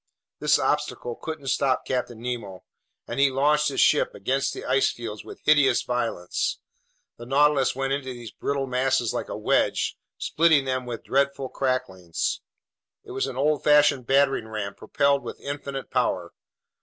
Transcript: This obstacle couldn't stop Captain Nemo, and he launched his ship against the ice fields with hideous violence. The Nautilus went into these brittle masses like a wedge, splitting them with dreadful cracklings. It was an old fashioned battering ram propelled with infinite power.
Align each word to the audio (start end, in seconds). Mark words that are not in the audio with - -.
This 0.39 0.57
obstacle 0.57 1.15
couldn't 1.15 1.49
stop 1.49 1.85
Captain 1.85 2.19
Nemo, 2.19 2.63
and 3.05 3.19
he 3.19 3.29
launched 3.29 3.67
his 3.67 3.79
ship 3.81 4.15
against 4.15 4.51
the 4.51 4.65
ice 4.65 4.89
fields 4.91 5.23
with 5.23 5.41
hideous 5.45 5.83
violence. 5.83 6.57
The 7.17 7.27
Nautilus 7.27 7.75
went 7.75 7.93
into 7.93 8.11
these 8.11 8.31
brittle 8.31 8.65
masses 8.65 9.13
like 9.13 9.29
a 9.29 9.37
wedge, 9.37 9.95
splitting 10.17 10.65
them 10.65 10.87
with 10.87 11.03
dreadful 11.03 11.49
cracklings. 11.49 12.41
It 13.03 13.11
was 13.11 13.27
an 13.27 13.35
old 13.37 13.63
fashioned 13.63 14.07
battering 14.07 14.47
ram 14.47 14.73
propelled 14.73 15.21
with 15.21 15.39
infinite 15.39 15.91
power. 15.91 16.33